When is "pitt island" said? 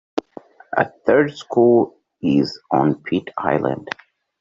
3.03-3.87